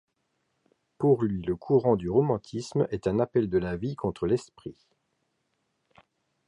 [0.97, 4.75] Pour lui le courant du Romantisme est un appel de la vie contre l'Esprit.